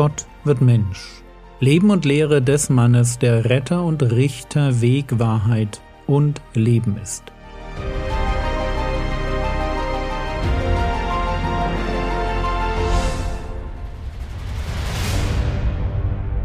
[0.00, 1.22] Gott wird Mensch.
[1.58, 7.24] Leben und Lehre des Mannes, der Retter und Richter, Weg, Wahrheit und Leben ist.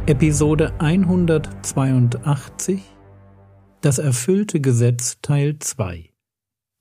[0.05, 2.81] Episode 182
[3.79, 6.09] Das erfüllte Gesetz Teil 2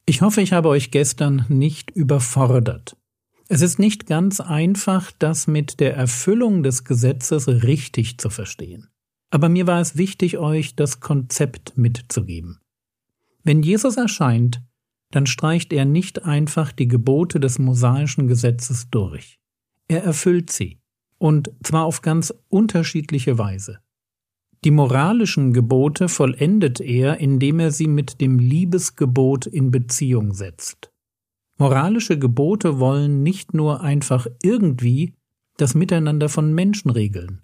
[0.06, 2.96] Ich hoffe, ich habe euch gestern nicht überfordert.
[3.48, 8.88] Es ist nicht ganz einfach, das mit der Erfüllung des Gesetzes richtig zu verstehen.
[9.30, 12.60] Aber mir war es wichtig, euch das Konzept mitzugeben.
[13.42, 14.62] Wenn Jesus erscheint,
[15.10, 19.38] dann streicht er nicht einfach die Gebote des mosaischen Gesetzes durch.
[19.88, 20.78] Er erfüllt sie,
[21.18, 23.80] und zwar auf ganz unterschiedliche Weise.
[24.64, 30.93] Die moralischen Gebote vollendet er, indem er sie mit dem Liebesgebot in Beziehung setzt.
[31.56, 35.14] Moralische Gebote wollen nicht nur einfach irgendwie
[35.56, 37.42] das Miteinander von Menschen regeln.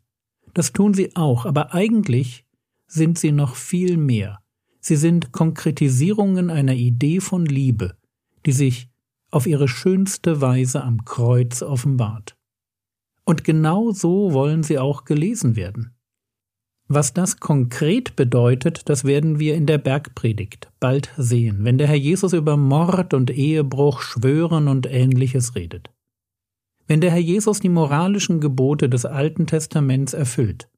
[0.53, 2.45] Das tun sie auch, aber eigentlich
[2.87, 4.41] sind sie noch viel mehr.
[4.81, 7.97] Sie sind Konkretisierungen einer Idee von Liebe,
[8.47, 8.89] die sich
[9.31, 12.37] auf ihre schönste Weise am Kreuz offenbart.
[13.25, 15.95] Und genau so wollen sie auch gelesen werden.
[16.93, 21.95] Was das konkret bedeutet, das werden wir in der Bergpredigt bald sehen, wenn der Herr
[21.95, 25.93] Jesus über Mord und Ehebruch, Schwören und ähnliches redet.
[26.89, 30.69] Wenn der Herr Jesus die moralischen Gebote des Alten Testaments erfüllt,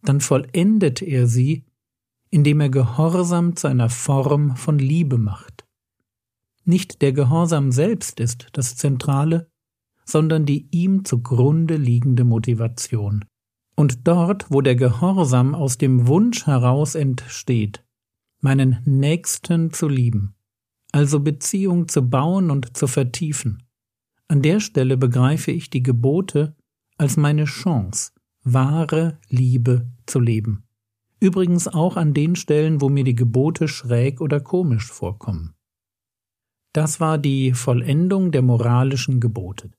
[0.00, 1.66] dann vollendet er sie,
[2.30, 5.66] indem er Gehorsam zu einer Form von Liebe macht.
[6.64, 9.50] Nicht der Gehorsam selbst ist das Zentrale,
[10.06, 13.26] sondern die ihm zugrunde liegende Motivation.
[13.78, 17.84] Und dort, wo der Gehorsam aus dem Wunsch heraus entsteht,
[18.40, 20.34] meinen Nächsten zu lieben,
[20.90, 23.62] also Beziehung zu bauen und zu vertiefen,
[24.26, 26.56] an der Stelle begreife ich die Gebote
[26.96, 28.10] als meine Chance,
[28.42, 30.64] wahre Liebe zu leben.
[31.20, 35.54] Übrigens auch an den Stellen, wo mir die Gebote schräg oder komisch vorkommen.
[36.72, 39.70] Das war die Vollendung der moralischen Gebote.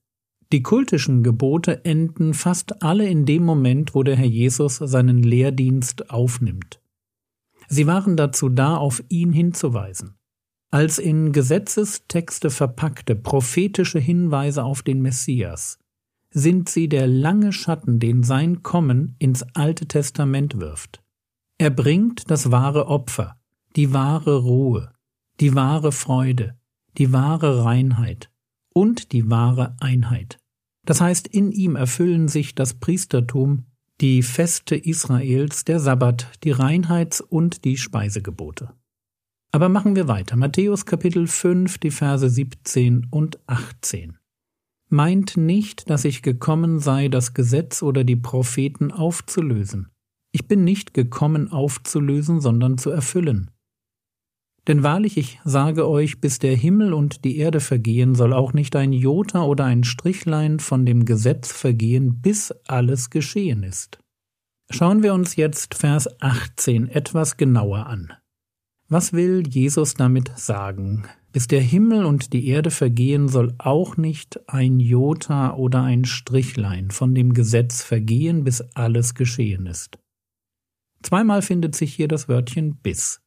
[0.52, 6.10] Die kultischen Gebote enden fast alle in dem Moment, wo der Herr Jesus seinen Lehrdienst
[6.10, 6.82] aufnimmt.
[7.68, 10.16] Sie waren dazu da, auf ihn hinzuweisen.
[10.72, 15.80] Als in Gesetzestexte verpackte prophetische Hinweise auf den Messias
[16.32, 21.02] sind sie der lange Schatten, den sein Kommen ins Alte Testament wirft.
[21.58, 23.36] Er bringt das wahre Opfer,
[23.76, 24.92] die wahre Ruhe,
[25.40, 26.58] die wahre Freude,
[26.98, 28.29] die wahre Reinheit
[28.74, 30.40] und die wahre Einheit.
[30.86, 33.66] Das heißt, in ihm erfüllen sich das Priestertum,
[34.02, 38.74] die Feste Israels, der Sabbat, die Reinheits- und die Speisegebote.
[39.52, 40.36] Aber machen wir weiter.
[40.36, 44.18] Matthäus Kapitel 5, die Verse 17 und 18.
[44.90, 49.90] Meint nicht, dass ich gekommen sei, das Gesetz oder die Propheten aufzulösen.
[50.32, 53.52] Ich bin nicht gekommen aufzulösen, sondern zu erfüllen.
[54.70, 58.76] Denn wahrlich, ich sage euch, bis der Himmel und die Erde vergehen, soll auch nicht
[58.76, 63.98] ein Jota oder ein Strichlein von dem Gesetz vergehen, bis alles geschehen ist.
[64.70, 68.14] Schauen wir uns jetzt Vers 18 etwas genauer an.
[68.88, 71.08] Was will Jesus damit sagen?
[71.32, 76.92] Bis der Himmel und die Erde vergehen, soll auch nicht ein Jota oder ein Strichlein
[76.92, 79.98] von dem Gesetz vergehen, bis alles geschehen ist.
[81.02, 83.20] Zweimal findet sich hier das Wörtchen bis.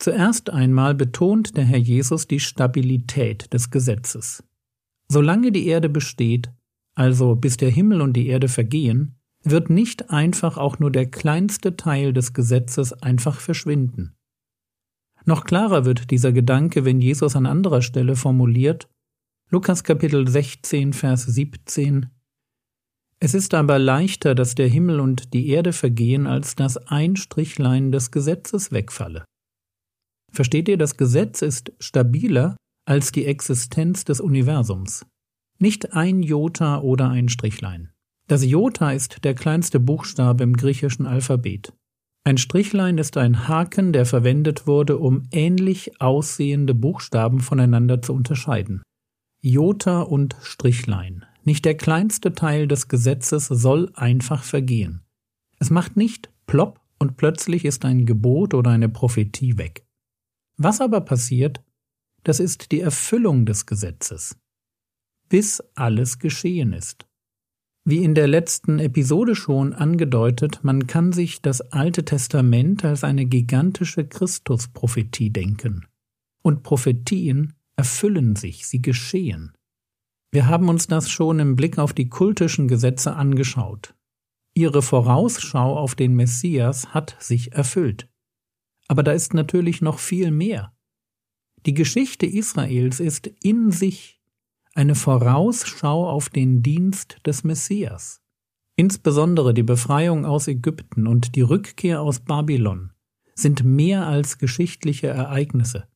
[0.00, 4.44] Zuerst einmal betont der Herr Jesus die Stabilität des Gesetzes.
[5.10, 6.52] Solange die Erde besteht,
[6.94, 11.76] also bis der Himmel und die Erde vergehen, wird nicht einfach auch nur der kleinste
[11.76, 14.14] Teil des Gesetzes einfach verschwinden.
[15.24, 18.88] Noch klarer wird dieser Gedanke, wenn Jesus an anderer Stelle formuliert,
[19.50, 22.06] Lukas Kapitel 16, Vers 17,
[23.18, 27.90] Es ist aber leichter, dass der Himmel und die Erde vergehen, als dass ein Strichlein
[27.90, 29.24] des Gesetzes wegfalle.
[30.32, 35.04] Versteht ihr, das Gesetz ist stabiler als die Existenz des Universums.
[35.58, 37.90] Nicht ein Jota oder ein Strichlein.
[38.28, 41.72] Das Jota ist der kleinste Buchstabe im griechischen Alphabet.
[42.24, 48.82] Ein Strichlein ist ein Haken, der verwendet wurde, um ähnlich aussehende Buchstaben voneinander zu unterscheiden.
[49.40, 51.24] Jota und Strichlein.
[51.44, 55.00] Nicht der kleinste Teil des Gesetzes soll einfach vergehen.
[55.58, 59.86] Es macht nicht plopp und plötzlich ist ein Gebot oder eine Prophetie weg.
[60.58, 61.62] Was aber passiert,
[62.24, 64.36] das ist die Erfüllung des Gesetzes,
[65.28, 67.06] bis alles geschehen ist.
[67.84, 73.24] Wie in der letzten Episode schon angedeutet, man kann sich das Alte Testament als eine
[73.24, 75.86] gigantische Christusprophetie denken.
[76.42, 79.56] Und Prophetien erfüllen sich, sie geschehen.
[80.32, 83.94] Wir haben uns das schon im Blick auf die kultischen Gesetze angeschaut.
[84.54, 88.08] Ihre Vorausschau auf den Messias hat sich erfüllt.
[88.88, 90.72] Aber da ist natürlich noch viel mehr.
[91.66, 94.20] Die Geschichte Israels ist in sich
[94.74, 98.22] eine Vorausschau auf den Dienst des Messias.
[98.76, 102.92] Insbesondere die Befreiung aus Ägypten und die Rückkehr aus Babylon
[103.34, 105.88] sind mehr als geschichtliche Ereignisse.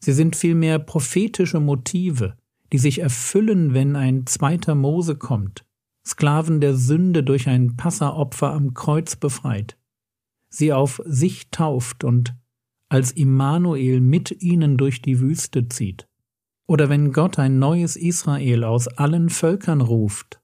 [0.00, 2.36] Sie sind vielmehr prophetische Motive,
[2.72, 5.64] die sich erfüllen, wenn ein zweiter Mose kommt,
[6.06, 9.77] Sklaven der Sünde durch ein Passeropfer am Kreuz befreit,
[10.48, 12.34] sie auf sich tauft und
[12.88, 16.08] als Immanuel mit ihnen durch die Wüste zieht.
[16.66, 20.40] Oder wenn Gott ein neues Israel aus allen Völkern ruft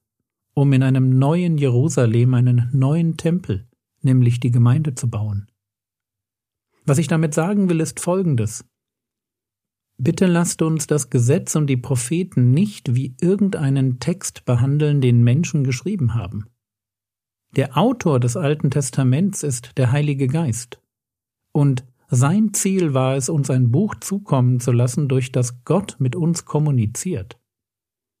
[0.55, 3.67] um in einem neuen Jerusalem einen neuen Tempel,
[4.01, 5.51] nämlich die Gemeinde zu bauen.
[6.85, 8.65] Was ich damit sagen will, ist Folgendes.
[9.97, 15.63] Bitte lasst uns das Gesetz und die Propheten nicht wie irgendeinen Text behandeln, den Menschen
[15.63, 16.45] geschrieben haben.
[17.55, 20.81] Der Autor des Alten Testaments ist der Heilige Geist.
[21.53, 26.17] Und sein Ziel war es, uns ein Buch zukommen zu lassen, durch das Gott mit
[26.17, 27.39] uns kommuniziert.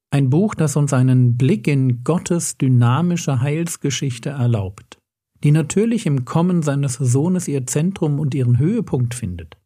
[0.09, 4.99] Ein Buch, das uns einen Blick in Gottes dynamische Heilsgeschichte erlaubt,
[5.43, 9.57] die natürlich im Kommen seines Sohnes ihr Zentrum und ihren Höhepunkt findet.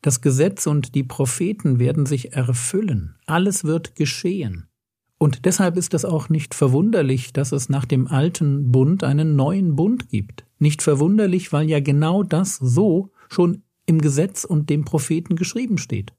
[0.00, 4.68] Das Gesetz und die Propheten werden sich erfüllen, alles wird geschehen.
[5.18, 9.74] Und deshalb ist es auch nicht verwunderlich, dass es nach dem alten Bund einen neuen
[9.74, 10.46] Bund gibt.
[10.60, 16.12] Nicht verwunderlich, weil ja genau das so schon im Gesetz und dem Propheten geschrieben steht.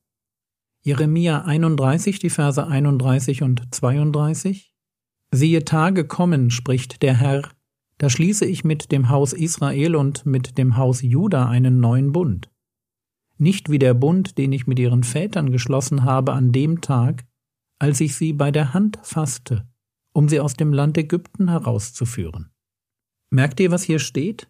[0.81, 4.73] Jeremia 31, die Verse 31 und 32.
[5.31, 7.49] Siehe Tage kommen, spricht der Herr,
[7.99, 12.49] da schließe ich mit dem Haus Israel und mit dem Haus Juda einen neuen Bund.
[13.37, 17.25] Nicht wie der Bund, den ich mit ihren Vätern geschlossen habe an dem Tag,
[17.79, 19.67] als ich sie bei der Hand fasste,
[20.13, 22.51] um sie aus dem Land Ägypten herauszuführen.
[23.31, 24.49] Merkt ihr, was hier steht?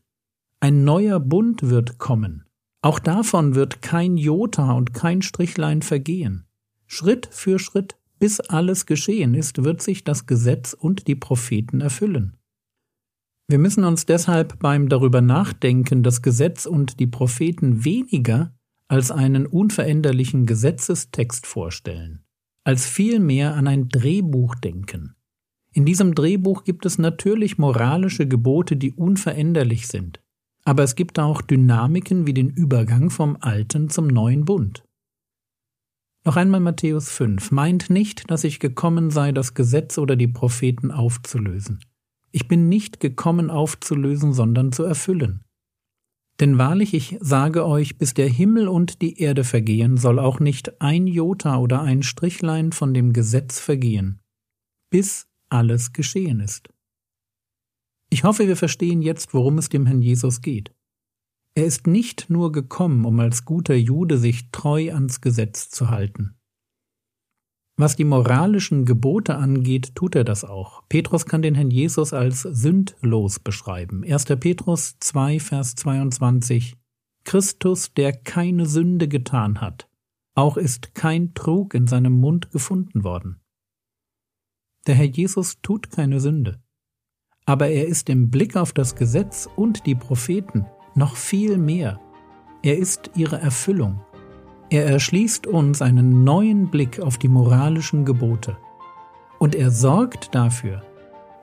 [0.59, 2.45] Ein neuer Bund wird kommen,
[2.81, 6.45] auch davon wird kein Jota und kein Strichlein vergehen.
[6.87, 12.37] Schritt für Schritt, bis alles geschehen ist, wird sich das Gesetz und die Propheten erfüllen.
[13.47, 18.53] Wir müssen uns deshalb beim darüber nachdenken, das Gesetz und die Propheten weniger
[18.87, 22.23] als einen unveränderlichen Gesetzestext vorstellen,
[22.69, 25.15] als vielmehr an ein Drehbuch denken.
[25.73, 30.21] In diesem Drehbuch gibt es natürlich moralische Gebote, die unveränderlich sind.
[30.65, 34.83] Aber es gibt auch Dynamiken wie den Übergang vom alten zum neuen Bund.
[36.23, 37.49] Noch einmal Matthäus 5.
[37.49, 41.79] Meint nicht, dass ich gekommen sei, das Gesetz oder die Propheten aufzulösen.
[42.31, 45.43] Ich bin nicht gekommen aufzulösen, sondern zu erfüllen.
[46.39, 50.81] Denn wahrlich, ich sage euch, bis der Himmel und die Erde vergehen, soll auch nicht
[50.81, 54.21] ein Jota oder ein Strichlein von dem Gesetz vergehen,
[54.89, 56.69] bis alles geschehen ist.
[58.09, 60.73] Ich hoffe, wir verstehen jetzt, worum es dem Herrn Jesus geht.
[61.55, 66.38] Er ist nicht nur gekommen, um als guter Jude sich treu ans Gesetz zu halten.
[67.79, 70.83] Was die moralischen Gebote angeht, tut er das auch.
[70.89, 74.03] Petrus kann den Herrn Jesus als sündlos beschreiben.
[74.03, 74.25] 1.
[74.25, 76.75] Petrus 2, Vers 22
[77.23, 79.87] Christus, der keine Sünde getan hat,
[80.35, 83.39] auch ist kein Trug in seinem Mund gefunden worden.
[84.87, 86.59] Der Herr Jesus tut keine Sünde
[87.49, 91.99] aber er ist im Blick auf das Gesetz und die Propheten noch viel mehr.
[92.61, 94.01] Er ist ihre Erfüllung.
[94.71, 98.57] Er erschließt uns einen neuen Blick auf die moralischen Gebote.
[99.39, 100.83] Und er sorgt dafür,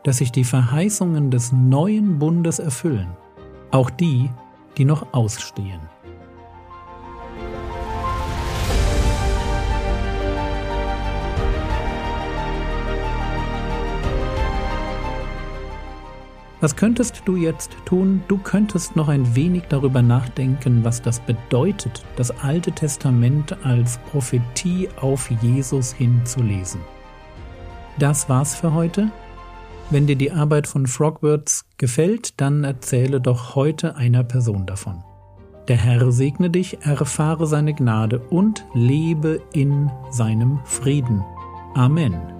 [0.04, 3.08] dass sich die Verheißungen des neuen Bundes erfüllen,
[3.72, 4.30] auch die,
[4.76, 5.80] die noch ausstehen.
[16.66, 18.24] Was könntest du jetzt tun?
[18.26, 24.88] Du könntest noch ein wenig darüber nachdenken, was das bedeutet, das Alte Testament als Prophetie
[25.00, 26.80] auf Jesus hinzulesen.
[28.00, 29.12] Das war's für heute.
[29.90, 35.04] Wenn dir die Arbeit von Frogwords gefällt, dann erzähle doch heute einer Person davon.
[35.68, 41.22] Der Herr segne dich, erfahre seine Gnade und lebe in seinem Frieden.
[41.74, 42.35] Amen.